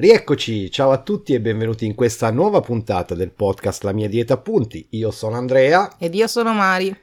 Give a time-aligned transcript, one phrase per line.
[0.00, 4.32] Rieccoci, ciao a tutti e benvenuti in questa nuova puntata del podcast La mia dieta
[4.32, 4.86] appunti.
[4.92, 5.96] Io sono Andrea.
[5.98, 6.96] Ed io sono Mari.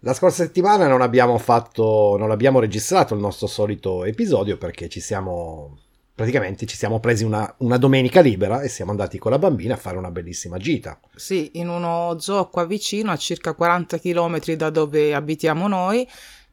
[0.00, 4.98] La scorsa settimana non abbiamo fatto, non abbiamo registrato il nostro solito episodio perché ci
[4.98, 5.78] siamo,
[6.16, 9.78] praticamente ci siamo presi una, una domenica libera e siamo andati con la bambina a
[9.78, 10.98] fare una bellissima gita.
[11.14, 16.04] Sì, in uno zoo qua vicino, a circa 40 km da dove abitiamo noi,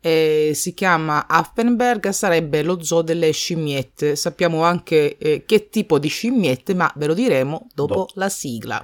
[0.02, 4.16] eh, si chiama Affenberg, sarebbe lo zoo delle scimmiette.
[4.16, 8.84] Sappiamo anche eh, che tipo di scimmiette, ma ve lo diremo dopo Do- la sigla.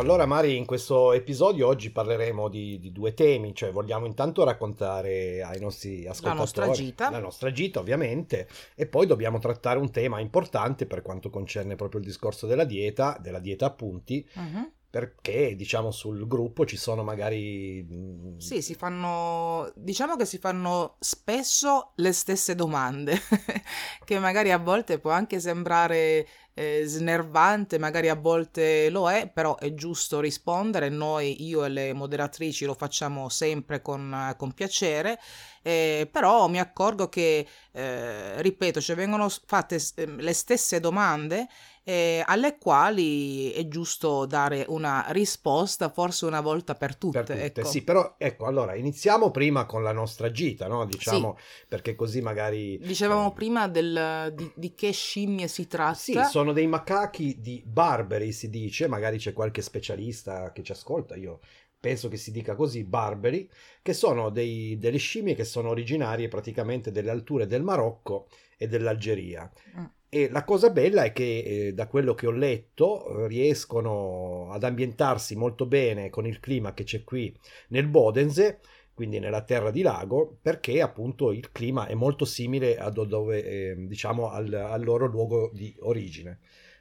[0.00, 5.42] Allora Mari, in questo episodio oggi parleremo di, di, due temi, cioè vogliamo intanto raccontare
[5.42, 9.90] ai nostri ascoltatori la nostra gita, la nostra gita ovviamente, e poi dobbiamo trattare un
[9.90, 15.56] tema importante per quanto concerne proprio il discorso della dieta, della dieta appunti, uh-huh perché
[15.56, 21.92] diciamo sul gruppo ci sono magari mm, sì si fanno diciamo che si fanno spesso
[21.96, 23.20] le stesse domande
[24.04, 26.26] che magari a volte può anche sembrare
[26.58, 30.88] eh, snervante magari a volte lo è però è giusto rispondere.
[30.88, 35.18] Noi io e le moderatrici lo facciamo sempre con, con piacere
[35.66, 41.48] eh, però mi accorgo che eh, ripeto ci vengono fatte le stesse domande
[41.88, 47.22] eh, alle quali è giusto dare una risposta forse una volta per tutte.
[47.22, 47.64] Per tutte ecco.
[47.68, 50.84] Sì, però ecco, allora iniziamo prima con la nostra gita, no?
[50.84, 51.66] Diciamo, sì.
[51.68, 52.76] perché così magari...
[52.78, 53.34] Dicevamo eh...
[53.34, 55.94] prima del, di, di, che scimmie si tratta.
[55.94, 61.14] Sì, sono dei macachi di Barberi, si dice, magari c'è qualche specialista che ci ascolta,
[61.14, 61.38] io
[61.78, 63.48] penso che si dica così, barberi,
[63.80, 68.26] che sono dei, delle scimmie che sono originarie praticamente delle alture del Marocco
[68.56, 69.48] e dell'Algeria.
[69.78, 69.84] Mm.
[70.08, 75.34] E la cosa bella è che eh, da quello che ho letto riescono ad ambientarsi
[75.36, 77.36] molto bene con il clima che c'è qui
[77.68, 78.60] nel Bodense,
[78.94, 83.74] quindi nella terra di lago, perché appunto il clima è molto simile a dove, eh,
[83.76, 86.38] diciamo al, al loro luogo di origine.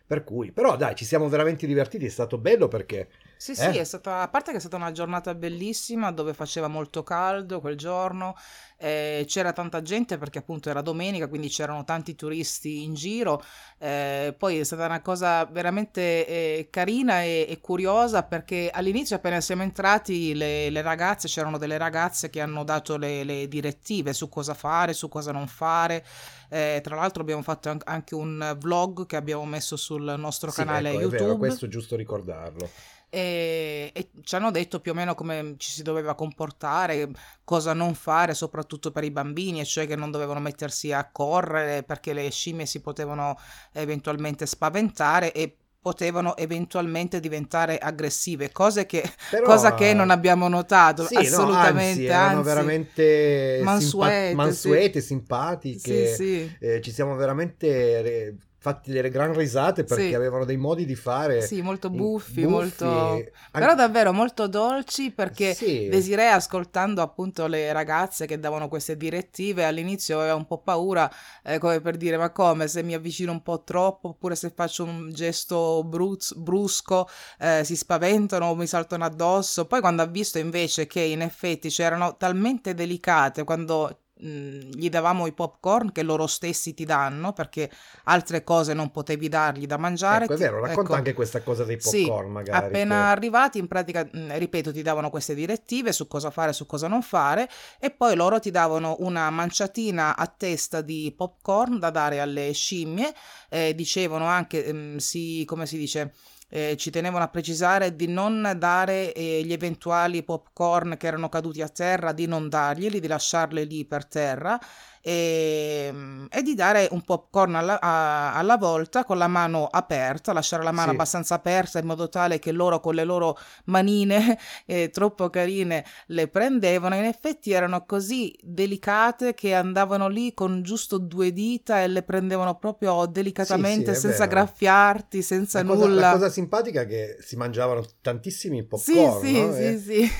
[0.07, 3.55] Per cui, però dai, ci siamo veramente divertiti, è stato bello perché sì, eh?
[3.55, 7.59] sì, è stata, a parte che è stata una giornata bellissima dove faceva molto caldo
[7.59, 8.35] quel giorno,
[8.77, 13.43] eh, c'era tanta gente perché appunto era domenica, quindi c'erano tanti turisti in giro,
[13.77, 19.39] eh, poi è stata una cosa veramente eh, carina e, e, curiosa perché all'inizio appena
[19.41, 24.27] siamo entrati le, le, ragazze, c'erano delle ragazze che hanno dato le, le direttive su
[24.29, 26.05] cosa fare, su cosa non fare.
[26.49, 30.89] Eh, tra l'altro abbiamo fatto anche un vlog che abbiamo messo sul nostro sì, canale
[30.89, 31.17] ecco, YouTube.
[31.17, 32.69] È vero, questo è giusto ricordarlo
[33.15, 37.09] e, e, ci hanno detto più o meno come ci si doveva comportare,
[37.45, 41.83] cosa non fare, soprattutto per i bambini, e cioè che non dovevano mettersi a correre
[41.83, 43.39] perché le scimmie si potevano
[43.71, 51.05] eventualmente spaventare e potevano eventualmente diventare aggressive, cose che, Però, cosa che non abbiamo notato
[51.05, 52.07] sì, assolutamente.
[52.09, 55.07] No, anzi, anzi, veramente mansuete, simpa- mansuete sì.
[55.07, 56.15] simpatiche.
[56.15, 56.57] Sì.
[56.59, 60.13] Eh, ci siamo veramente fatti delle gran risate perché sì.
[60.15, 63.31] avevano dei modi di fare sì molto buffi, buffi molto anche...
[63.51, 65.87] però davvero molto dolci perché sì.
[65.87, 71.07] Desiree ascoltando appunto le ragazze che davano queste direttive all'inizio aveva un po' paura
[71.43, 74.83] eh, come per dire ma come se mi avvicino un po' troppo oppure se faccio
[74.83, 80.39] un gesto bruz- brusco eh, si spaventano o mi saltano addosso poi quando ha visto
[80.39, 86.73] invece che in effetti c'erano talmente delicate quando gli davamo i popcorn che loro stessi
[86.73, 87.69] ti danno perché
[88.05, 90.23] altre cose non potevi dargli da mangiare.
[90.23, 92.65] Ecco, è vero, racconta ecco, anche questa cosa dei popcorn sì, magari.
[92.65, 93.11] Appena che...
[93.11, 97.49] arrivati, in pratica, ripeto, ti davano queste direttive su cosa fare, su cosa non fare
[97.77, 103.13] e poi loro ti davano una manciatina a testa di popcorn da dare alle scimmie.
[103.49, 106.13] Eh, dicevano anche, mh, si, come si dice
[106.49, 111.61] eh, ci tenevano a precisare di non dare eh, gli eventuali popcorn che erano caduti
[111.61, 114.59] a terra, di non darglieli, di lasciarli lì per terra
[115.05, 120.33] e, ehm, e di dare un popcorn alla, a, alla, volta con la mano aperta,
[120.33, 120.95] lasciare la mano sì.
[120.95, 126.27] abbastanza aperta in modo tale che loro con le loro manine eh, troppo carine le
[126.27, 126.95] prendevano.
[126.95, 132.57] In effetti erano così delicate che andavano lì con giusto due dita e le prendevano
[132.57, 134.29] proprio delicatamente sì, sì, senza vero.
[134.31, 135.85] graffiarti, senza la nulla.
[135.85, 139.23] Cosa, la cosa simpatica è che si mangiavano tantissimi popcorn.
[139.23, 139.53] Sì, no?
[139.53, 140.11] sì, e, sì.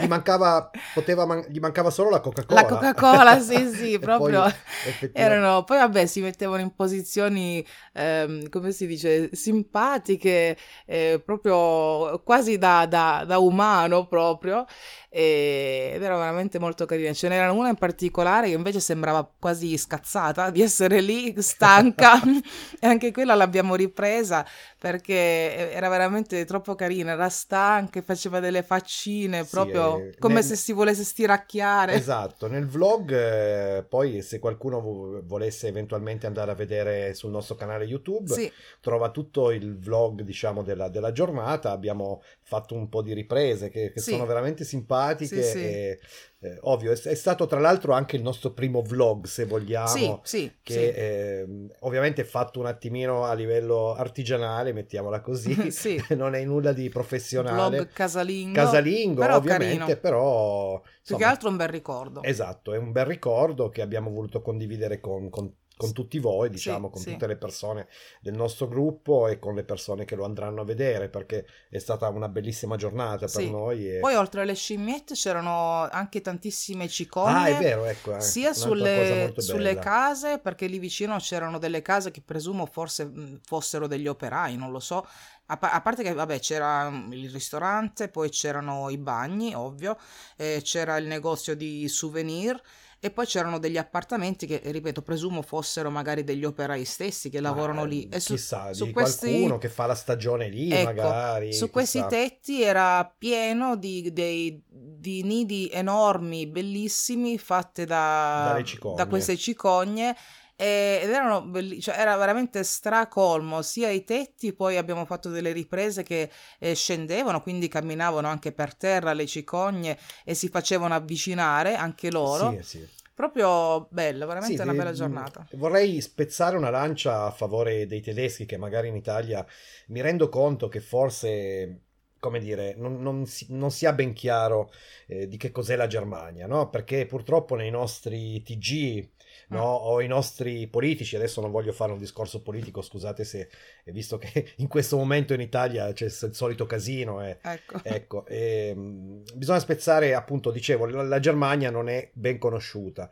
[0.00, 2.62] gli, mancava, poteva man- gli mancava solo la Coca-Cola.
[2.62, 8.48] La Coca-Cola, sì, sì, proprio proprio poi erano, poi vabbè si mettevano in posizioni, ehm,
[8.48, 14.64] come si dice, simpatiche, eh, proprio quasi da, da, da umano proprio,
[15.08, 17.12] ed era veramente molto carina.
[17.12, 22.20] Ce n'era una in particolare che invece sembrava quasi scazzata di essere lì, stanca,
[22.80, 24.44] e anche quella l'abbiamo ripresa
[24.78, 30.56] perché era veramente troppo carina, era stanca, faceva delle faccine, proprio eh, come nel- se
[30.56, 31.92] si volesse stiracchiare.
[31.94, 37.54] Esatto, nel vlog, eh, poi se qualcuno vo- volesse eventualmente andare a vedere sul nostro
[37.54, 41.70] canale YouTube, Sì, trova tutto il vlog, diciamo, della, della giornata.
[41.70, 44.10] Abbiamo fatto un po' di riprese che, che Sì.
[44.10, 45.58] sono veramente simpatiche sì.
[45.58, 46.00] e
[46.42, 49.86] eh, ovvio, è, è stato tra l'altro anche il nostro primo vlog, se vogliamo.
[49.88, 50.78] sì, sì, Che sì.
[51.00, 56.02] ehm, ovviamente è fatto un attimino a livello artigianale, mettiamola così, Sì.
[56.16, 57.76] non è nulla di professionale.
[57.76, 60.00] Vlog casalingo, Casalingo, però ovviamente, carino.
[60.00, 62.22] però Più che insomma, altro un bel ricordo.
[62.22, 66.90] Esatto, è un bel ricordo che abbiamo voluto condividere con, con- con tutti voi, diciamo,
[66.90, 67.12] con sì.
[67.12, 67.88] tutte le persone
[68.20, 72.08] del nostro gruppo e con le persone che lo andranno a vedere, perché è stata
[72.08, 73.50] una bellissima giornata per Sì.
[73.50, 73.88] noi.
[73.96, 77.56] e- Poi oltre alle scimmiette c'erano anche tantissime Ah, cicogne.
[77.56, 78.16] è vero, ecco.
[78.16, 83.10] eh, Sia sulle, sulle case, perché lì vicino c'erano delle case che presumo forse
[83.44, 85.06] fossero degli operai, non lo so.
[85.46, 89.98] A, pa- a parte che, vabbè, c'era il ristorante, poi c'erano i bagni, ovvio,
[90.36, 92.60] eh, c'era il negozio di souvenir
[93.04, 97.80] e poi c'erano degli appartamenti che, ripeto, presumo fossero magari degli operai stessi che lavorano
[97.80, 98.08] Ma, lì.
[98.08, 99.26] E su, chissà, su di questi...
[99.26, 101.52] qualcuno che fa la stagione lì, Ecco, magari.
[101.52, 102.08] su questi chissà.
[102.08, 108.62] tetti era pieno di, dei- di nidi enormi, bellissimi, fatte da,
[108.94, 110.16] da queste cicogne.
[110.56, 115.52] E- Ed erano belli- cioè era veramente stracolmo sia i tetti, poi abbiamo fatto delle
[115.52, 121.74] riprese che eh, scendevano, quindi camminavano anche per terra le cicogne e si facevano avvicinare
[121.74, 122.58] anche loro.
[122.58, 122.88] Sì, sì.
[123.14, 125.46] Proprio bella, veramente Sì, una bella giornata.
[125.54, 129.46] Vorrei spezzare una lancia a favore dei tedeschi che magari in Italia
[129.88, 131.82] mi rendo conto che forse,
[132.18, 134.72] come dire, non, non si, non si ha ben chiaro
[135.06, 136.70] eh, di che cos'è la Germania, no?
[136.70, 139.10] Perché purtroppo nei nostri TG,
[139.48, 139.80] no?
[139.80, 139.86] Mm.
[139.86, 143.48] O i nostri politici, adesso non voglio fare un discorso politico, scusate se,
[143.86, 147.80] visto che in questo momento in Italia c'è il solito casino e Ecco.
[147.84, 153.10] Ecco, ehm, bisogna spezzare, appunto, dicevo, la, la Germania non è ben conosciuta.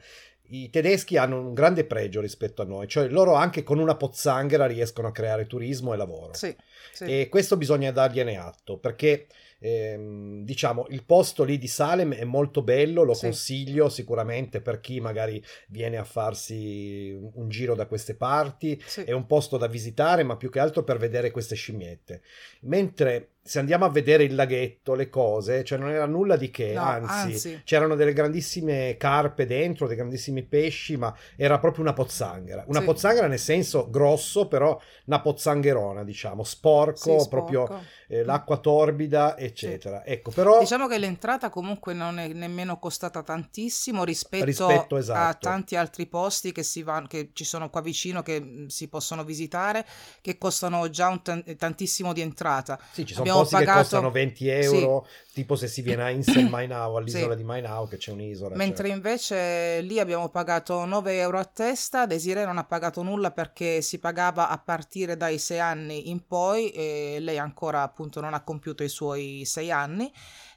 [0.53, 4.67] I tedeschi hanno un grande pregio rispetto a noi, cioè loro anche con una pozzanghera
[4.67, 6.35] riescono a creare turismo e lavoro.
[6.35, 6.55] Sì,
[6.93, 7.05] sì.
[7.05, 9.27] E questo bisogna dargliene atto, perché
[9.61, 13.27] ehm, diciamo il posto lì di Salem è molto bello, lo Sì.
[13.27, 19.03] consiglio sicuramente per chi magari viene a farsi un giro da queste parti sì.
[19.03, 22.23] è un posto da visitare, ma più che altro per vedere queste scimmiette.
[22.63, 26.75] Mentre se andiamo a vedere il laghetto, le cose, cioè non era nulla di che,
[26.75, 27.63] No, anzi, anzi.
[27.65, 32.65] c'erano delle grandissime carpe dentro, dei grandissimi pesci, ma era proprio una pozzanghera.
[32.69, 32.85] Una Sì.
[32.85, 37.67] pozzanghera nel senso grosso, però una pozzangherona, diciamo, sporco, Sì, proprio
[38.09, 40.05] eh, l'acqua torbida, eccetera.
[40.05, 45.39] Ecco, però Diciamo che l'entrata comunque non è nemmeno costata tantissimo rispetto, Rispetto, a esatto.
[45.49, 49.25] tanti altri posti che, si van- che ci sono qua vicino che mh, si possono
[49.25, 49.87] visitare,
[50.21, 52.79] che costano già un tan- tantissimo di entrata.
[52.91, 56.11] sì, ci sono abbiamo posti che pagato- costano 20 euro, tipo se si viene a
[56.11, 57.37] Insel Mainau, all'isola Sì.
[57.39, 58.57] di Mainau, che c'è un'isola.
[58.57, 58.97] Mentre cioè.
[58.97, 63.99] invece lì abbiamo pagato 9 euro a testa, Desiree non ha pagato nulla perché si
[63.99, 68.83] pagava a partire dai 6 anni in poi e lei ancora appunto non ha compiuto
[68.83, 70.13] i suoi 6 anni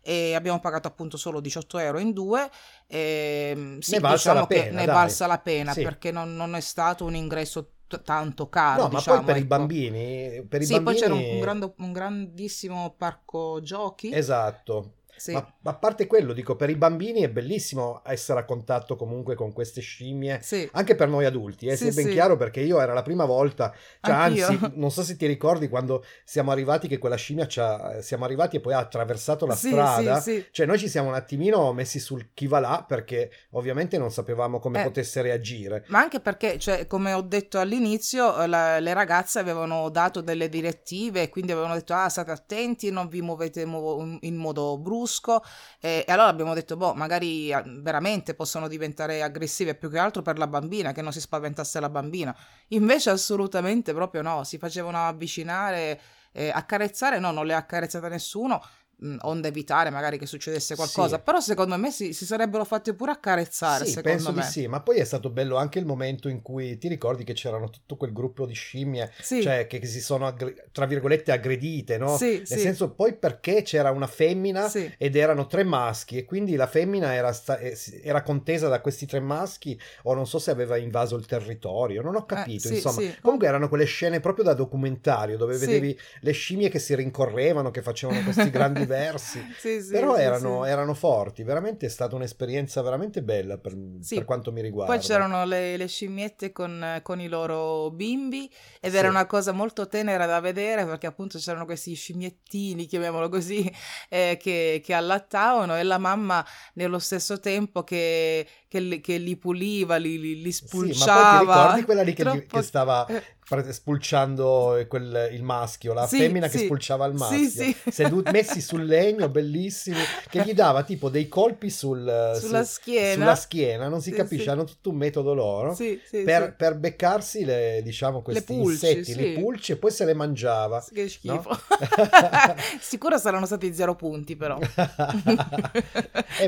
[0.05, 2.49] e abbiamo pagato appunto solo 18 euro in due.
[2.87, 4.95] E, sì, Ne valsa diciamo la che pena, ne dai.
[4.95, 5.81] valsa la pena Sì.
[5.83, 8.83] perché non, non è stato un ingresso tanto caro.
[8.83, 9.47] No, ma diciamo, poi per i ecco.
[9.47, 10.83] bambini, per i Sì, bambini...
[10.83, 14.09] poi c'era un, un grande- un grandissimo parco giochi.
[14.09, 14.93] Esatto.
[15.15, 15.31] Sì.
[15.33, 19.35] Ma ma a parte quello, dico, per i bambini è bellissimo essere a contatto comunque
[19.35, 20.67] con queste scimmie, Sì.
[20.73, 23.73] anche per noi adulti, eh, Sì, sia ben chiaro, perché io era la prima volta,
[24.01, 28.01] cioè, anzi, non so se ti ricordi quando siamo arrivati che quella scimmia ci ha-
[28.01, 31.99] siamo arrivati e poi ha attraversato la strada, cioè noi ci siamo un attimino messi
[31.99, 34.83] sul chi va là perché ovviamente non sapevamo come Eh.
[34.83, 35.85] potesse reagire.
[35.87, 40.49] Ma anche perché, cioè, come ho detto all'inizio, eh, la- le ragazze avevano dato delle
[40.49, 45.43] direttive, quindi avevano detto, ah, state attenti, non vi muovete in modo brusco.
[45.79, 50.21] E, e allora abbiamo detto, boh, magari ah, veramente possono diventare aggressive più che altro
[50.21, 52.35] per la bambina, che non si spaventasse la bambina.
[52.69, 55.99] Invece assolutamente proprio no, si facevano avvicinare,
[56.31, 58.61] eh, accarezzare, no, non le ha accarezzate nessuno.
[58.97, 61.17] Mh, onde evitare magari che succedesse qualcosa.
[61.17, 61.21] Sì.
[61.23, 63.85] Però secondo me si, si, sarebbero fatti pure accarezzare.
[63.85, 64.41] Sì, penso me.
[64.41, 64.67] di sì.
[64.67, 67.95] Ma poi è stato bello anche il momento in cui ti ricordi che c'erano tutto
[67.95, 69.41] quel gruppo di scimmie, sì.
[69.41, 70.33] cioè che, che, si sono
[70.71, 72.17] tra virgolette aggredite, no?
[72.17, 76.67] Sì, Nel senso, poi perché c'era una femmina ed erano tre maschi, e quindi la
[76.67, 80.77] femmina era, sta- eh, era, contesa da questi tre maschi, o non so se aveva
[80.77, 82.69] invaso il territorio, non ho eh, capito.
[82.69, 86.95] Eh, insomma, comunque erano quelle scene proprio da documentario dove vedevi le scimmie che si
[86.95, 89.43] rincorrevano, che facevano questi grandi versi.
[89.59, 93.75] sì, sì, Però erano, erano, forti, veramente è stata un'esperienza veramente bella per,
[94.07, 94.93] per quanto mi riguarda.
[94.93, 99.87] Poi c'erano le, le scimmiette con, con, i loro bimbi ed era una cosa molto
[99.87, 103.71] tenera da vedere perché appunto c'erano questi scimmiettini, chiamiamolo così,
[104.09, 109.37] eh, che, che allattavano e la mamma nello stesso tempo che, che, li, che li
[109.37, 111.39] puliva, li, li, li spulciava.
[111.39, 112.57] Sì, ma poi ti ricordi quella lì che, Troppo...
[112.57, 113.23] che stava eh
[113.71, 116.57] spulciando quel, il maschio, la sì, femmina sì.
[116.57, 121.27] che spulciava il maschio, sì, sedut- messi sul legno, bellissimi, che gli dava tipo dei
[121.27, 121.99] colpi sul,
[122.39, 123.13] sulla, su, schiena.
[123.13, 128.21] sulla schiena, non si capisce, hanno tutto un metodo loro per, per, beccarsi le, diciamo,
[128.21, 130.83] questi le pulci, insetti, le pulci e poi se le mangiava.
[130.91, 131.51] Che schifo.
[132.03, 132.55] No?
[132.79, 134.57] Sicuro saranno stati zero punti però.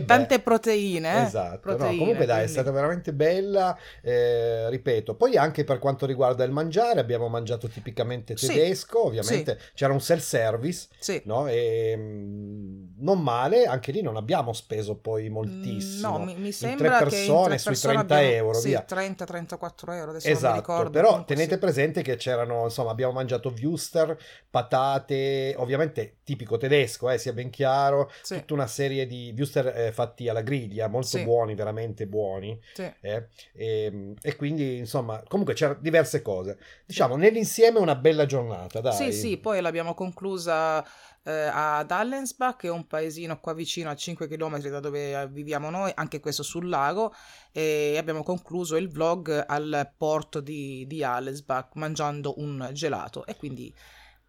[0.06, 1.22] Tante proteine.
[1.22, 1.26] Eh?
[1.26, 2.52] Esatto, proteine, no, comunque dai, quindi...
[2.52, 7.28] è stata veramente bella, eh, ripeto, poi anche per quanto riguarda il mangiare, mangiare, abbiamo
[7.28, 9.72] mangiato tipicamente tedesco, sì, ovviamente sì.
[9.74, 11.22] c'era un self-service, sì.
[11.26, 11.48] no?
[11.48, 16.18] E, mm, non male, anche lì non abbiamo speso poi moltissimo.
[16.18, 18.86] No, mi, mi sembra in tre persone sui 30 abbiamo, euro, sì, via.
[18.88, 24.18] 30-34 euro, adesso esatto, ricordo, però tenete presente che c'erano, insomma, abbiamo mangiato wuster,
[24.50, 30.30] patate, ovviamente tipico tedesco, eh, sia ben chiaro, tutta una serie di wuster eh, fatti
[30.30, 32.60] alla griglia, molto buoni, veramente buoni.
[33.02, 38.82] Eh, e, e quindi, insomma, comunque c'erano diverse cose diciamo nell'insieme una bella giornata.
[38.82, 38.94] Dai.
[38.94, 40.86] Sì, sì, poi l'abbiamo conclusa
[41.24, 45.70] eh, ad Allensbach, che è un paesino qua vicino a 5 km da dove viviamo
[45.70, 47.14] noi, anche questo sul lago,
[47.52, 53.74] e abbiamo concluso il vlog al porto di, di Allensbach mangiando un gelato e quindi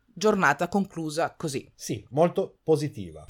[0.04, 1.70] giornata conclusa così.
[1.75, 3.26] Sì, molto positiva.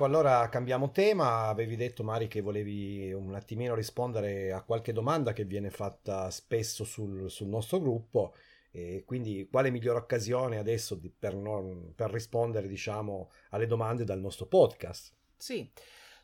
[0.00, 1.48] Ecco, allora cambiamo tema.
[1.48, 6.84] Avevi detto, Mari, che volevi un attimino rispondere a qualche domanda che viene fatta spesso
[6.84, 8.34] sul, sul nostro gruppo.
[8.70, 14.20] E quindi, quale migliore occasione adesso di, per, non, per rispondere, diciamo, alle domande dal
[14.20, 15.12] nostro podcast?
[15.36, 15.70] Sì.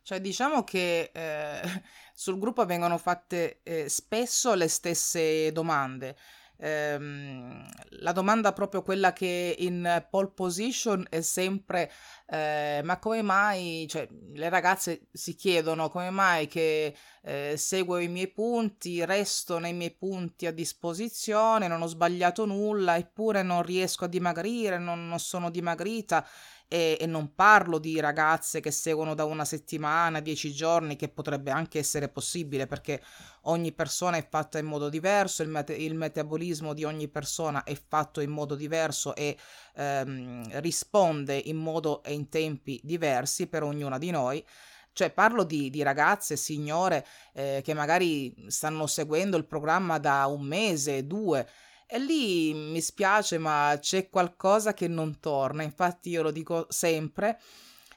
[0.01, 1.61] Cioè, diciamo che eh,
[2.15, 6.17] sul gruppo vengono fatte eh, spesso le stesse domande
[6.59, 7.67] ehm,
[8.01, 11.91] la domanda proprio quella che in pole position è sempre
[12.27, 18.09] eh, ma come mai, cioè le ragazze si chiedono come mai che eh, seguo i
[18.09, 24.05] miei punti, resto nei miei punti a disposizione, non ho sbagliato nulla, eppure non riesco
[24.05, 26.27] a dimagrire, non, non sono dimagrita
[26.69, 31.51] e, e, non parlo di ragazze che seguono da una settimana, dieci giorni, che potrebbe
[31.51, 33.01] anche essere possibile perché
[33.43, 37.77] ogni persona è fatta in modo diverso, il, mete- il metabolismo di ogni persona è
[37.89, 39.37] fatto in modo diverso e
[39.75, 44.45] ehm, risponde in modo e in tempi diversi per ognuna di noi.
[44.93, 50.41] Cioè parlo di, di ragazze, signore, eh, che magari stanno seguendo il programma da un
[50.41, 51.47] mese, due,
[51.87, 55.63] e lì mi spiace, ma c'è qualcosa che non torna.
[55.63, 57.41] Infatti io lo dico sempre.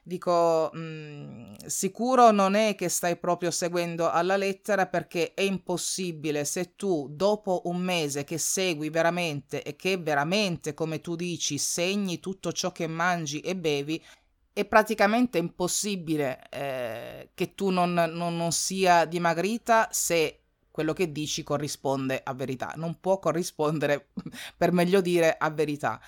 [0.03, 6.45] Dico, mh, mm, sicuro non è che stai proprio seguendo alla lettera perché è impossibile
[6.45, 12.19] se tu dopo un mese che segui veramente e che veramente, come tu dici, segni
[12.19, 14.03] tutto ciò che mangi e bevi,
[14.53, 20.38] è praticamente impossibile eh, che tu non, non, non sia dimagrita se
[20.79, 24.11] quello che dici corrisponde a verità, non può corrispondere,
[24.55, 25.99] per meglio dire, a verità.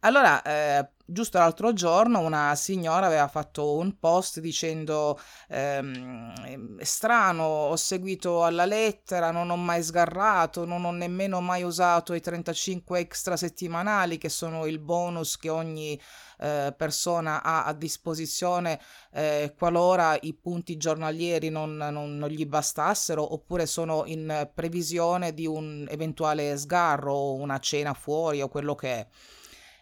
[0.00, 7.76] Allora, eh, giusto l'altro giorno una signora aveva fatto un post dicendo ehm, strano, ho
[7.76, 13.36] seguito alla lettera, non ho mai sgarrato, non ho nemmeno mai usato i 35 extra
[13.36, 15.98] settimanali che sono il bonus che ogni
[16.38, 18.80] eh, persona ha a disposizione
[19.12, 25.46] eh, qualora i punti giornalieri non, non, non, gli bastassero oppure sono in previsione di
[25.46, 29.06] un eventuale sgarro una cena fuori o quello che è.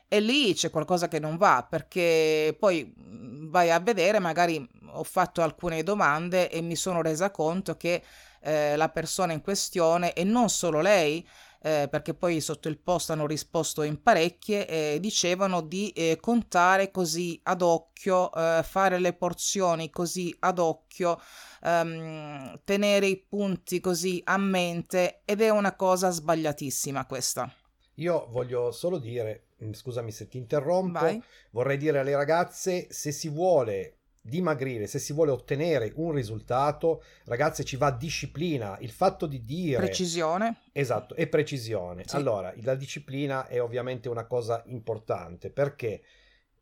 [0.08, 5.02] E lì c'è qualcosa che non va perché poi mhmm, vai a vedere, magari ho
[5.02, 8.02] fatto alcune domande e mi sono resa conto che
[8.40, 11.26] eh, la persona in questione e non solo lei
[11.64, 16.90] eh, perché poi sotto il post hanno risposto in parecchie, eh, dicevano di eh, contare
[16.90, 21.18] così ad occhio, eh, fare le porzioni così ad occhio,
[21.62, 27.50] ehm, tenere i punti così a mente ed è una cosa sbagliatissima questa.
[27.94, 31.22] Io voglio solo dire, scusami se ti interrompo, Vai.
[31.50, 37.62] vorrei dire alle ragazze, se si vuole dimagrire, se si vuole ottenere un risultato, ragazze
[37.62, 39.76] ci va disciplina, il fatto di dire...
[39.76, 40.62] Precisione.
[40.72, 42.04] Esatto, e precisione.
[42.06, 42.16] Sì.
[42.16, 46.02] Allora, la disciplina è ovviamente una cosa importante perché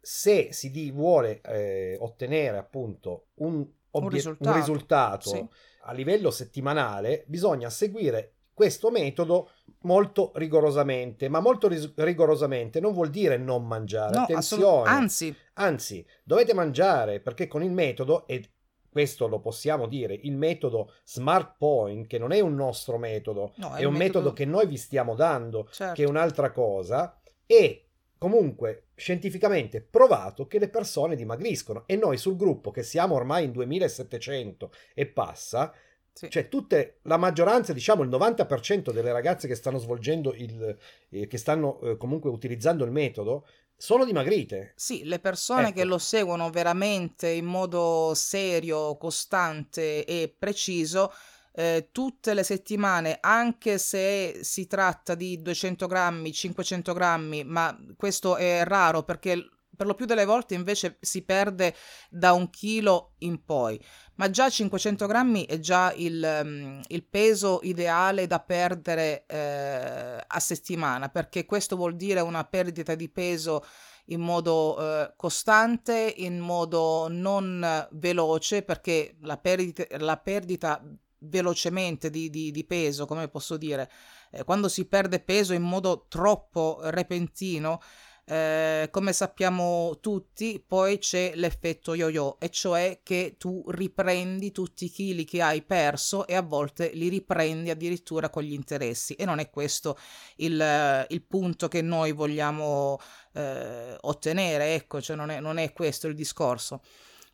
[0.00, 5.48] se si di- vuole eh, ottenere appunto un, obiet- risultato, un risultato sì.
[5.82, 9.50] a livello settimanale, bisogna seguire questo metodo
[9.82, 15.36] molto rigorosamente, ma molto ris- rigorosamente non vuol dire non mangiare, No, attenzione, assolut- anzi,
[15.54, 18.50] anzi, dovete mangiare perché con il metodo, e
[18.88, 23.74] questo lo possiamo dire, il metodo Smart Point, che non è un nostro metodo, no,
[23.74, 25.94] è un metodo che noi vi stiamo dando, certo.
[25.94, 27.86] che è un'altra cosa, e
[28.18, 31.84] comunque scientificamente provato che le persone dimagriscono.
[31.86, 35.72] E noi sul gruppo che siamo ormai in 2700 e passa,
[36.14, 36.28] Sì.
[36.30, 40.76] cioè tutte la maggioranza, diciamo il 90% delle ragazze che stanno svolgendo il
[41.08, 43.46] eh, che stanno eh, comunque utilizzando il metodo
[43.82, 44.74] sono dimagrite.
[44.76, 45.78] Sì, le persone Ecco.
[45.80, 51.12] che lo seguono veramente in modo serio, costante e preciso,
[51.54, 58.36] eh, tutte le settimane, anche se si tratta di 200 grammi, 500 grammi, ma questo
[58.36, 61.74] è raro perché per lo più delle volte invece si perde
[62.10, 63.82] da un chilo in poi,
[64.16, 70.40] ma già 500 grammi è già il, mm, il peso ideale da perdere eh, a
[70.40, 73.64] settimana, perché questo vuol dire una perdita di peso
[74.06, 80.82] in modo eh, costante, in modo non veloce, perché la perdita, la perdita
[81.24, 83.90] velocemente di, di- di peso, come posso dire,
[84.30, 87.80] eh, quando si perde peso in modo troppo repentino,
[88.24, 94.90] eh, come sappiamo tutti, poi c'è l'effetto yo-yo, e cioè che tu riprendi tutti i
[94.90, 99.14] chili che hai perso e a volte li riprendi addirittura con gli interessi.
[99.14, 99.98] E non è questo
[100.36, 102.98] il, eh, il punto che noi vogliamo
[103.34, 106.82] eh, ottenere, ecco, cioè non è, non è questo il discorso.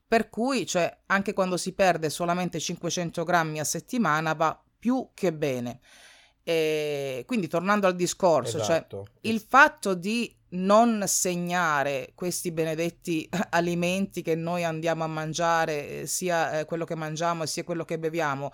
[0.06, 5.34] Per cui, cioè, anche quando si perde solamente 500 grammi a settimana va più che
[5.34, 5.80] bene.
[6.42, 9.06] E quindi tornando al discorso, cioè Esatto.
[9.20, 16.60] il fatto di non segnare questi benedetti alimenti che noi andiamo a mangiare, eh, sia
[16.60, 18.52] eh, quello che mangiamo sia quello che beviamo,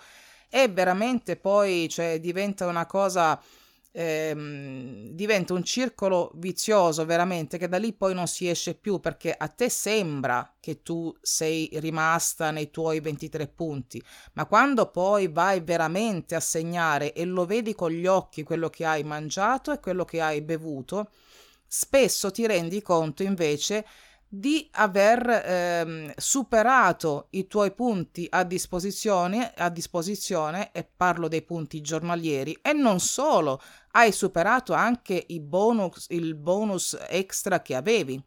[0.49, 3.41] è veramente poi, cioè, diventa una cosa,
[3.91, 9.35] ehm, diventa un circolo vizioso veramente che da lì poi non si esce più perché
[9.37, 14.03] a te sembra che tu sei rimasta nei tuoi 23 punti,
[14.35, 18.85] ma quando poi vai veramente a segnare e lo vedi con gli occhi quello che
[18.85, 21.11] hai mangiato e quello che hai bevuto,
[21.77, 23.85] spesso ti rendi conto invece
[24.29, 31.81] di aver ehm, superato i tuoi punti a disposizione, a disposizione, e parlo dei punti
[31.81, 33.61] giornalieri, e non solo,
[33.93, 38.23] hai superato anche i bonus, il bonus extra che avevi.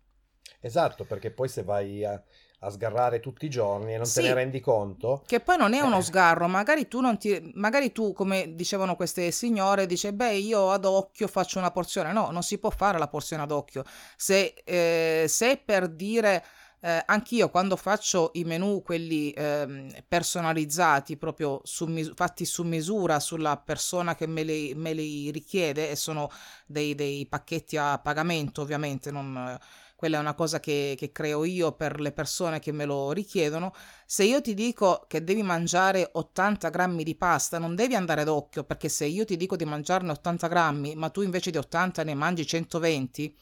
[0.60, 2.22] Esatto, perché poi se vai a,
[2.60, 4.24] a sgarrare tutti i giorni e non te Sì.
[4.24, 6.04] ne rendi conto, Che poi non è uno Eh.
[6.04, 7.52] sgarro, magari tu non ti.
[7.56, 12.12] Magari tu, come dicevano queste signore, dice: Beh, io ad occhio faccio una porzione.
[12.14, 13.84] No, non si può fare la porzione ad occhio.
[14.16, 16.44] Se, eh, se per dire.
[16.80, 23.20] Eh, anch'io quando faccio i menù, quelli ehm, personalizzati, proprio su mis- fatti su misura
[23.20, 26.30] sulla persona che me li, me li richiede, e sono
[26.68, 29.58] dei, dei pacchetti a pagamento, ovviamente, non,
[29.98, 33.74] quella è una cosa che, che creo io per le persone che me lo richiedono.
[34.06, 38.64] Se io ti dico che devi mangiare 80 grammi di pasta, non devi andare d'occhio,
[38.64, 42.14] perché se io ti dico di mangiarne 80 grammi, ma tu invece di 80 ne
[42.14, 43.36] mangi 120,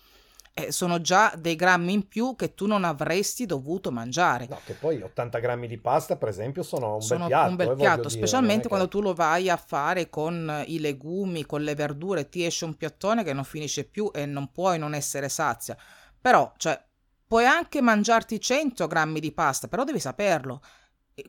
[0.53, 4.47] eh, sono già dei grammi in più che tu non avresti dovuto mangiare.
[4.47, 7.49] no, che poi 80 grammi di pasta, per esempio, sono un Sono bel piatto.
[7.49, 10.63] un bel eh, piatto, dire, specialmente è quando che- tu lo vai a fare con
[10.67, 14.51] i legumi, con le verdure, ti esce un piattone che non finisce più e non
[14.51, 15.77] puoi non essere sazia.
[16.25, 16.83] Però, cioè,
[17.27, 20.59] puoi anche mangiarti 100 grammi di pasta, però devi saperlo,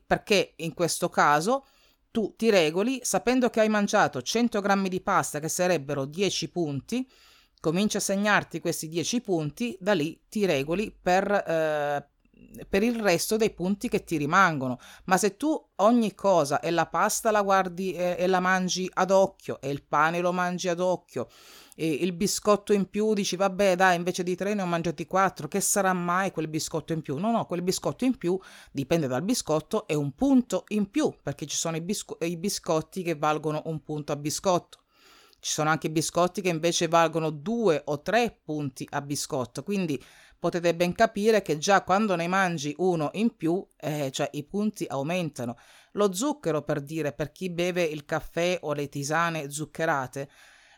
[0.07, 1.67] perché in questo caso
[2.11, 7.07] tu ti regoli sapendo che hai mangiato 100 grammi di pasta, che sarebbero 10 punti,
[7.61, 12.09] cominci a segnarti questi 10 punti, da lì ti regoli per, eh,
[12.69, 14.79] per il resto dei punti che ti rimangono.
[15.05, 19.11] Ma se tu ogni cosa e la pasta la guardi e, e la mangi ad
[19.11, 21.29] occhio e il pane lo mangi ad occhio
[21.79, 25.47] e il biscotto in più dici vabbè dai invece di tre ne ho mangiati quattro
[25.47, 27.19] che sarà mai quel biscotto in più?
[27.19, 28.39] No no quel biscotto in più
[28.73, 33.03] dipende dal biscotto è un punto in più perché ci sono i, bisco- i biscotti
[33.03, 34.81] che valgono un punto a biscotto.
[35.39, 40.03] Ci sono anche biscotti che invece valgono due o tre punti a biscotto, quindi
[40.39, 44.87] potete ben capire che già quando ne mangi uno in più, eh, cioè i punti
[44.89, 45.57] aumentano.
[45.93, 50.29] Lo zucchero, per dire, per chi beve il caffè o le tisane zuccherate,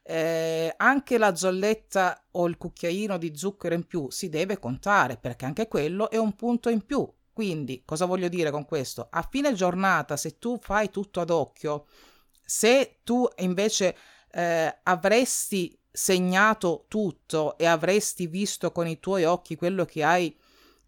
[0.04, 5.44] eh, anche la zolletta o il cucchiaino di zucchero in più si deve contare perché
[5.44, 7.06] anche quello è un punto in più.
[7.32, 9.06] Quindi, cosa voglio dire con questo?
[9.10, 11.86] A fine giornata, se tu fai tutto ad occhio,
[12.44, 13.96] se tu invece
[14.32, 20.32] eh, avresti segnato tutto e avresti visto con i tuoi occhi quello che hai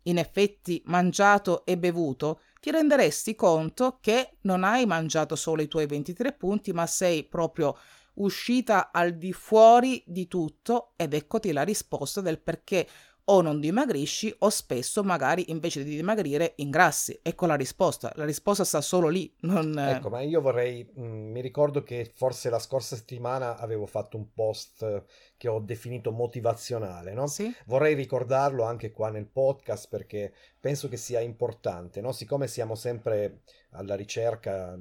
[0.04, 5.86] in effetti mangiato e bevuto, ti renderesti conto che non hai mangiato solo i tuoi
[5.86, 7.76] 23 punti, ma sei proprio
[8.14, 12.86] uscita al di fuori di tutto ed eccoti la risposta del perché
[13.30, 17.18] o non dimagrisci o spesso magari invece di dimagrire ingrassi.
[17.22, 19.32] Ecco la risposta, la risposta sta solo lì.
[19.40, 19.78] Non...
[19.78, 24.16] Ecco, ma io vorrei, mh, mm, mi ricordo che forse la scorsa settimana avevo fatto
[24.16, 25.04] un post
[25.36, 27.26] che ho definito motivazionale, no?
[27.28, 27.52] Sì.
[27.66, 32.12] Vorrei ricordarlo anche qua nel podcast perché penso che sia importante, no?
[32.12, 34.76] Siccome siamo sempre alla ricerca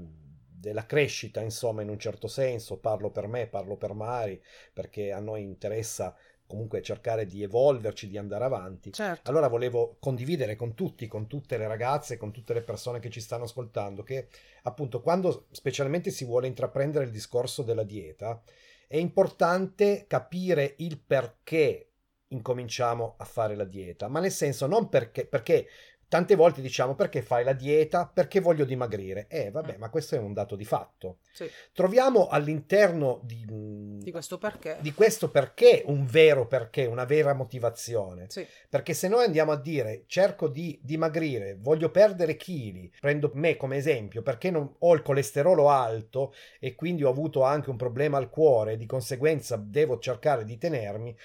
[0.59, 4.41] della crescita, insomma, in un certo senso, parlo per me, parlo per Mari,
[4.73, 6.13] perché a noi interessa
[6.49, 8.91] comunque cercare di evolverci, di andare avanti.
[8.91, 9.29] Certo.
[9.29, 13.21] Allora volevo condividere con tutti, con tutte le ragazze, con tutte le persone che ci
[13.21, 14.29] stanno ascoltando, che
[14.63, 18.41] appunto quando specialmente si vuole intraprendere il discorso della dieta,
[18.88, 21.91] è importante capire il perché
[22.29, 25.67] incominciamo a fare la dieta, ma nel senso non perché, perché
[26.10, 28.10] Tante volte diciamo perché fai la dieta?
[28.12, 29.28] Perché voglio dimagrire.
[29.30, 29.80] Eh, vabbè, mm.
[29.80, 31.19] ma questo è un dato di fatto.
[31.32, 31.48] Sì.
[31.72, 34.78] Troviamo all'interno di, mm, di, questo perché.
[34.82, 38.26] di questo perché un vero perché, una vera motivazione.
[38.30, 38.45] Sì.
[38.67, 43.78] Perché se noi andiamo a dire cerco di dimagrire, voglio perdere chili, prendo me come
[43.78, 48.30] esempio perché non ho il colesterolo alto e quindi ho avuto anche un problema al
[48.30, 51.15] cuore di conseguenza devo cercare di tenermi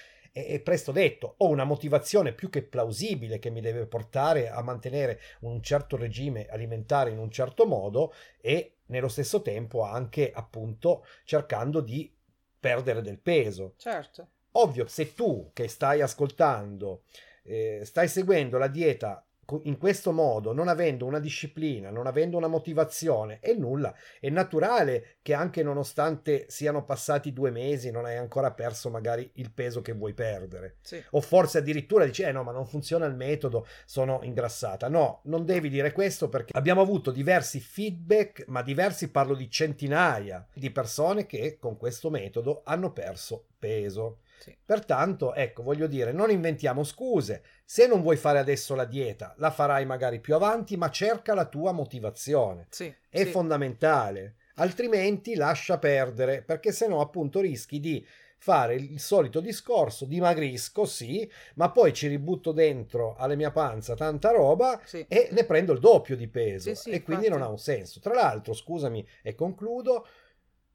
[0.43, 5.21] è, presto detto, ho una motivazione più che plausibile che mi deve portare a mantenere
[5.41, 11.79] un certo regime alimentare in un certo modo e nello stesso tempo anche appunto cercando
[11.79, 12.13] di
[12.59, 13.75] perdere del peso.
[13.77, 14.27] Certo.
[14.51, 17.03] Ovvio, se tu che stai ascoltando
[17.43, 19.25] eh, stai seguendo la dieta
[19.63, 23.93] in questo modo, non avendo una disciplina, non avendo una motivazione, è nulla.
[24.19, 29.51] È naturale che anche nonostante siano passati due mesi non hai ancora perso magari il
[29.51, 30.77] peso che vuoi perdere.
[30.81, 31.03] Sì.
[31.11, 34.87] O forse addirittura dici, eh no, ma non funziona il metodo, sono ingrassata.
[34.89, 40.45] No, non devi dire questo perché abbiamo avuto diversi feedback, ma diversi parlo di centinaia
[40.53, 44.19] di persone che con questo metodo hanno perso peso.
[44.39, 44.55] Sì.
[44.65, 47.43] Pertanto, ecco, voglio dire, non inventiamo scuse.
[47.63, 51.45] Se non vuoi fare adesso la dieta, la farai magari più avanti, ma cerca la
[51.45, 52.67] tua motivazione.
[52.69, 53.31] Sì, È sì.
[53.31, 54.35] fondamentale.
[54.55, 58.05] Altrimenti lascia perdere, perché sennò appunto rischi di
[58.37, 64.29] fare il solito discorso, dimagrisco, sì, ma poi ci ributto dentro alla mia panza tanta
[64.29, 65.03] roba sì.
[65.07, 67.41] e ne prendo il doppio di peso sì, sì, e quindi infatti.
[67.41, 67.99] non ha un senso.
[67.99, 70.07] Tra l'altro, scusami e concludo,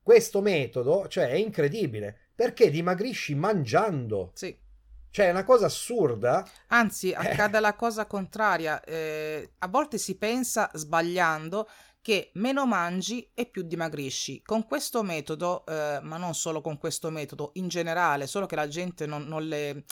[0.02, 4.30] questo metodo, cioè è incredibile, perché dimagrisci mangiando.
[4.34, 4.56] Sì.
[5.12, 6.48] Cioè è una cosa assurda.
[6.68, 8.82] Anzi, accade la cosa contraria.
[8.84, 11.68] Eh, a volte si pensa, sbagliando,
[12.00, 14.40] che meno mangi e più dimagrisci.
[14.42, 18.68] Con questo metodo, eh, ma non solo con questo metodo, in generale, solo che la
[18.68, 19.84] gente non, non le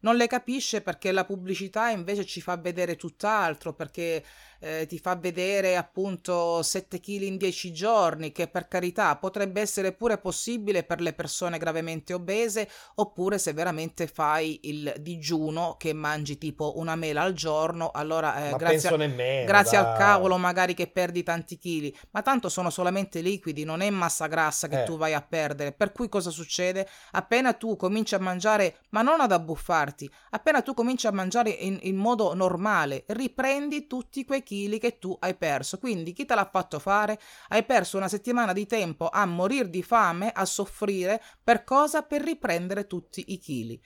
[0.00, 4.22] non le capisce perché la pubblicità invece ci fa vedere tutt'altro, perché
[4.60, 9.92] eh, ti fa vedere appunto 7 kg in 10 giorni, che per carità potrebbe essere
[9.92, 16.38] pure possibile per le persone gravemente obese, oppure se veramente fai il digiuno che mangi
[16.38, 20.86] tipo una mela al giorno, allora eh, grazie, a, nemmeno, grazie al cavolo magari che
[20.86, 24.84] perdi tanti chili, ma tanto sono solamente liquidi, non è massa grassa che Eh.
[24.84, 26.88] tu vai a perdere, per cui cosa succede?
[27.12, 31.78] Appena tu cominci a mangiare, ma non ad abbuffarti, appena tu cominci a mangiare in,
[31.82, 35.78] in modo normale, riprendi tutti quei chili che tu hai perso.
[35.78, 37.18] Quindi chi te l'ha fatto fare?
[37.48, 42.02] Hai perso una settimana di tempo a morire di fame, a soffrire, per cosa?
[42.02, 43.82] Per riprendere tutti i chili.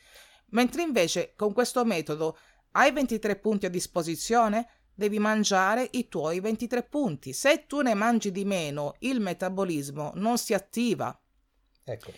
[0.50, 2.36] Mentre invece con questo metodo
[2.72, 4.68] hai 23 punti a disposizione?
[4.94, 7.32] Devi mangiare i tuoi 23 punti.
[7.32, 11.18] Se tu ne mangi di meno, il metabolismo non si attiva.
[11.84, 12.12] Ecco,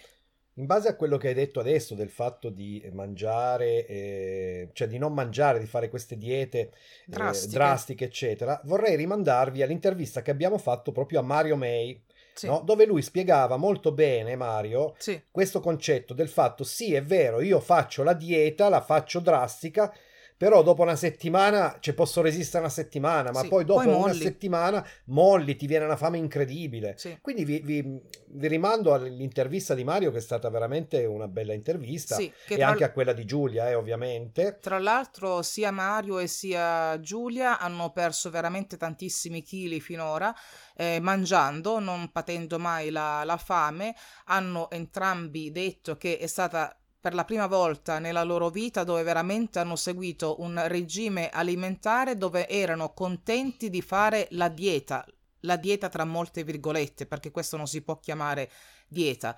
[0.56, 4.98] in base a quello che hai detto adesso del fatto di mangiare, eh, cioè di
[4.98, 6.70] non mangiare, di fare queste diete eh,
[7.06, 7.52] Drastiche.
[7.54, 12.02] drastiche, eccetera, vorrei rimandarvi all'intervista che abbiamo fatto proprio a Mario May,
[12.34, 12.46] Sì.
[12.46, 12.60] no?
[12.64, 15.20] dove lui spiegava molto bene, Mario, Sì.
[15.30, 19.94] questo concetto del fatto sì è vero io faccio la dieta la faccio drastica
[20.42, 24.12] però dopo una settimana, cioè posso resistere una settimana, ma Sì, poi dopo poi una
[24.12, 26.94] settimana molli, ti viene una fame incredibile.
[26.96, 27.16] Sì.
[27.20, 32.16] Quindi vi, vi- vi rimando all'intervista di Mario, che è stata veramente una bella intervista,
[32.16, 34.59] Sì, e tra- anche a quella di Giulia, eh, ovviamente.
[34.61, 40.35] Tra l'altro sia Mario e sia Giulia hanno perso veramente tantissimi chili finora,
[40.74, 47.14] eh, mangiando, non patendo mai la, la fame, hanno entrambi detto che è stata per
[47.14, 52.94] la prima volta nella loro vita dove veramente hanno seguito un regime alimentare dove erano
[52.94, 55.04] contenti di fare la dieta,
[55.40, 58.48] la dieta tra molte virgolette, perché questo non si può chiamare
[58.86, 59.36] dieta.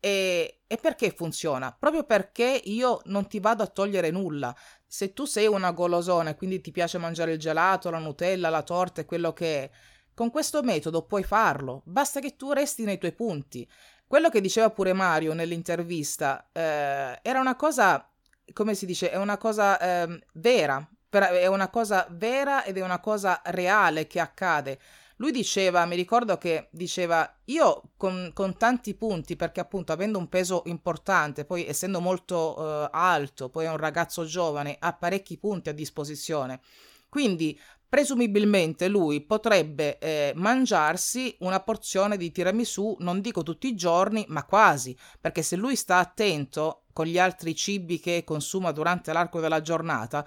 [0.00, 1.76] E, e perché funziona?
[1.78, 4.56] Proprio perché io non ti vado a togliere nulla.
[4.86, 8.62] Se tu sei una golosona e quindi ti piace mangiare il gelato, la Nutella, la
[8.62, 9.70] torta e quello che è,
[10.14, 13.68] con questo metodo puoi farlo, basta che tu resti nei tuoi punti.
[14.08, 18.08] Quello che diceva pure Mario nell'intervista eh, era una cosa,
[18.52, 23.00] come si dice, è una cosa ehm, vera, è una cosa vera ed è una
[23.00, 24.78] cosa reale che accade.
[25.16, 30.28] Lui diceva, mi ricordo che diceva, io con, con tanti punti, perché appunto avendo un
[30.28, 35.70] peso importante, poi essendo molto eh, alto, poi è un ragazzo giovane, ha parecchi punti
[35.70, 36.60] a disposizione.
[37.08, 44.24] Quindi presumibilmente lui potrebbe eh, mangiarsi una porzione di tiramisù, non dico tutti i giorni,
[44.28, 49.40] ma quasi, perché se lui sta attento con gli altri cibi che consuma durante l'arco
[49.40, 50.26] della giornata,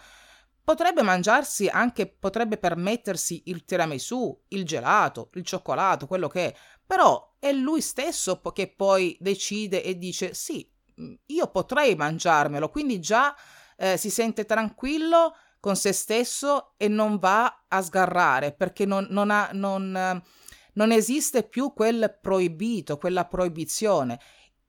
[0.64, 7.36] potrebbe mangiarsi anche, potrebbe permettersi il tiramisù, il gelato, il cioccolato, quello che è, però
[7.40, 10.70] è lui stesso che poi decide e dice sì,
[11.26, 13.36] io potrei mangiarmelo, quindi già
[13.78, 19.30] eh, si sente tranquillo con se stesso e non va a sgarrare perché non, non
[19.30, 20.22] ha, non,
[20.74, 24.20] non esiste più quel proibito, quella proibizione.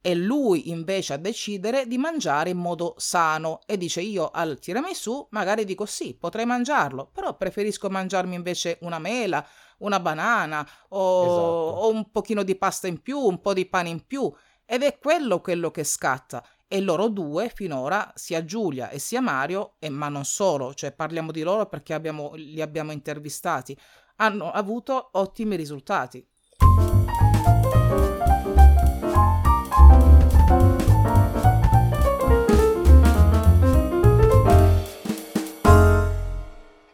[0.03, 5.29] È lui invece a decidere di mangiare in modo sano e dice io al tiramisù
[5.31, 9.47] magari dico sì, potrei mangiarlo, però preferisco mangiarmi invece una mela,
[9.79, 11.41] una banana o, Esatto.
[11.43, 14.33] o un pochino di pasta in più, un po' di pane in più
[14.65, 19.73] ed è quello quello che scatta e loro due finora, sia Giulia e sia Mario,
[19.81, 23.77] e ma non solo, cioè parliamo di loro perché abbiamo- li abbiamo intervistati,
[24.17, 26.25] hanno avuto ottimi risultati.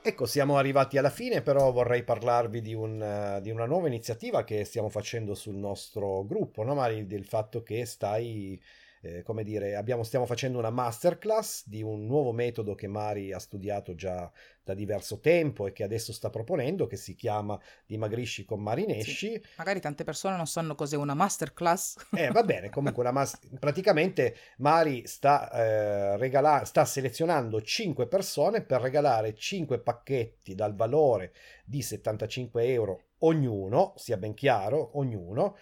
[0.01, 4.65] Ecco, siamo arrivati alla fine, però vorrei parlarvi di, un, di una nuova iniziativa che
[4.65, 7.07] stiamo facendo sul nostro gruppo, no Mari?
[7.07, 8.59] Del fatto che stai,
[9.07, 13.39] eh, come dire, abbiamo, stiamo facendo una masterclass di un nuovo metodo che Mari ha
[13.39, 14.31] studiato già
[14.63, 19.41] da diverso tempo e che adesso sta proponendo, che si chiama Dimagrisci con Marinesci.
[19.57, 22.09] Magari tante persone non sanno cos'è una masterclass.
[22.17, 28.63] Eh, va bene, comunque la mas- praticamente Mari sta, eh, regala- sta selezionando 5 persone
[28.63, 31.33] per regalare 5 pacchetti dal valore
[31.65, 35.57] di 75 euro ognuno, sia ben chiaro, ognuno,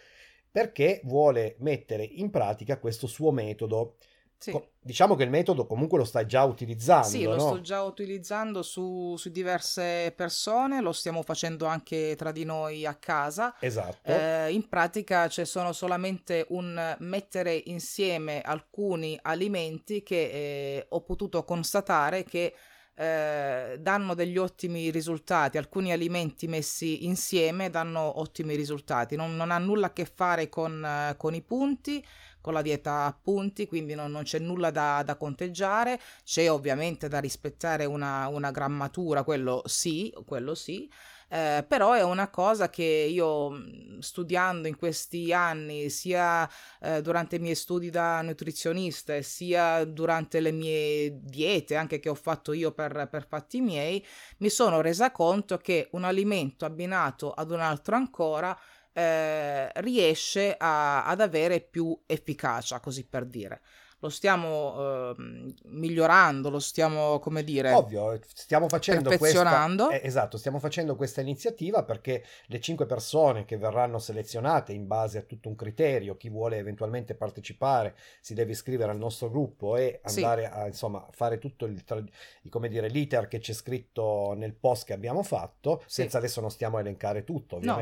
[0.55, 3.97] perché vuole mettere in pratica questo suo metodo.
[4.39, 4.57] Sì.
[4.79, 7.41] Diciamo che il metodo comunque lo stai già utilizzando, Sì, lo no?
[7.41, 12.95] sto già utilizzando su, su diverse persone, lo stiamo facendo anche tra di noi a
[12.95, 13.57] casa.
[13.59, 14.09] Esatto.
[14.09, 21.43] Eh, in pratica c'è sono solamente un mettere insieme alcuni alimenti che eh, ho potuto
[21.43, 22.55] constatare che
[22.97, 25.59] eh, danno degli ottimi risultati.
[25.59, 29.17] Alcuni alimenti messi insieme danno ottimi risultati.
[29.17, 32.05] Non, non ha nulla a che fare con, eh, con i punti,
[32.41, 36.01] con la dieta a punti, quindi non, non c'è nulla da, da conteggiare.
[36.25, 40.89] C'è ovviamente da rispettare una, una grammatura, quello sì, quello sì.
[41.35, 46.49] Eh, però è una cosa che io mh, studiando in questi anni, sia
[46.81, 52.15] eh, durante i miei studi da nutrizionista, sia durante le mie diete, anche che ho
[52.15, 54.05] fatto io per, per fatti miei,
[54.39, 58.57] mi sono resa conto che un alimento abbinato ad un altro ancora
[58.93, 63.61] eh, riesce a- ad avere più efficacia, così per dire.
[64.05, 69.89] Lo stiamo ehm, migliorando, lo stiamo, come dire, Ovvio, stiamo facendo questa, perfezionando.
[69.89, 75.17] eh, esatto, stiamo facendo questa iniziativa perché le cinque persone che verranno selezionate in base
[75.17, 80.01] a tutto un criterio, chi vuole eventualmente partecipare si deve iscrivere al nostro gruppo e
[80.05, 80.17] Sì.
[80.21, 81.83] andare a insomma fare tutto il,
[82.51, 86.03] come dire, l'iter che c'è scritto nel post che abbiamo fatto, Sì.
[86.03, 87.77] senza adesso non stiamo a elencare tutto No.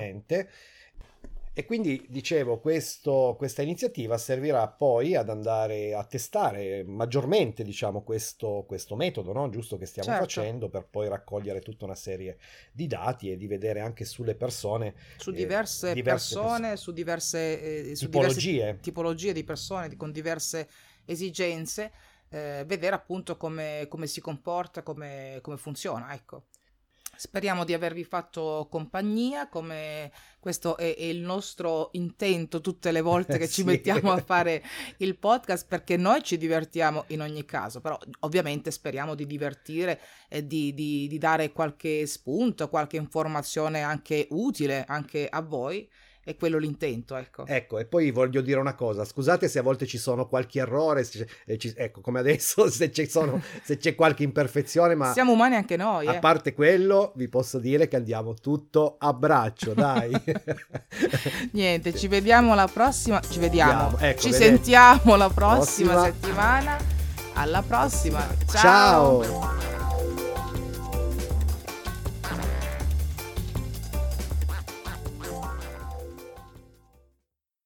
[1.54, 8.64] E quindi dicevo, questo- questa iniziativa servirà poi ad andare a testare maggiormente, diciamo, questo,
[8.66, 9.50] questo metodo, no?
[9.50, 10.24] Giusto che stiamo Certo.
[10.24, 12.38] facendo per poi raccogliere tutta una serie
[12.72, 16.92] di dati e di vedere anche sulle persone su eh, diverse, diverse persone, pers- su
[16.92, 18.78] diverse eh, su diverse tipologie.
[18.80, 20.68] tipologie di persone con diverse
[21.04, 21.92] esigenze.
[22.34, 26.46] eh, vedere appunto come, come si comporta, come, come funziona, ecco.
[27.22, 33.38] Speriamo di avervi fatto compagnia, come questo è, è il nostro intento tutte le volte
[33.38, 33.64] che ci sì.
[33.64, 34.60] mettiamo a fare
[34.96, 40.44] il podcast, perché noi ci divertiamo in ogni caso, però ovviamente speriamo di divertire e
[40.44, 45.88] di, di, di dare qualche spunto, qualche informazione anche utile anche a voi
[46.24, 47.44] è quello l'intento, ecco.
[47.46, 51.02] Ecco, e poi voglio dire una cosa, scusate se a volte ci sono qualche errore,
[51.02, 51.26] se,
[51.58, 55.12] ci, ecco, come adesso, se, sono, se, c'è qualche imperfezione, ma...
[55.12, 56.18] Siamo umani anche noi, A eh.
[56.20, 60.12] parte quello, vi posso dire che andiamo tutto a braccio, dai.
[61.52, 64.44] Niente, ci vediamo la prossima, ci vediamo, ecco, ci vedete.
[64.44, 66.76] sentiamo la prossima, prossima settimana.
[67.34, 69.24] Alla prossima, ciao.
[69.24, 69.71] ciao.